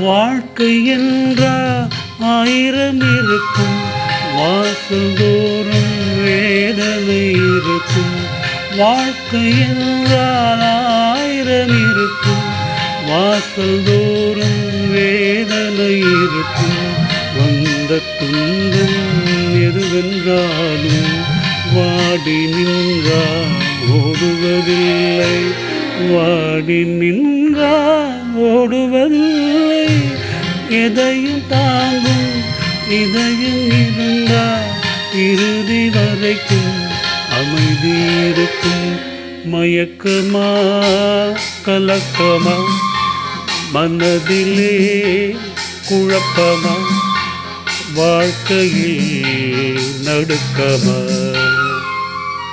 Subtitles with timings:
[0.00, 1.88] வாழ்க்கை என்றா
[2.20, 3.78] ஆயிரம் இருக்கும்.
[4.36, 8.14] வாசல் தோறும் வேதனை இருக்கும்.
[8.76, 12.46] வாழ்க்கை என்றால் ஆயிரம் இருக்கும்.
[13.06, 16.78] வாசல் தோறும் வேதனை இருக்கும்.
[17.38, 18.98] வந்த துன்பம்
[19.54, 21.14] எதுவென்றாலும்
[21.74, 23.58] வாடி நின்றால்
[23.90, 25.36] ஓடுவதில்லை.
[26.10, 29.39] வாடி நின்றால் ஓடுவதில்லை.
[30.70, 32.28] எதையும் தாங்கும்
[32.88, 34.68] இதையும் இருந்தால்
[35.14, 36.76] இறுதி வரைக்கும்
[37.38, 37.94] அமைதி
[38.28, 38.88] இருக்கும்.
[39.52, 40.48] மயக்கமா
[41.66, 42.56] கலக்கமா
[43.72, 44.74] மனதிலே
[45.88, 46.76] குழப்பமா
[47.94, 50.98] வாழ்க்கையில் நடுக்கமா.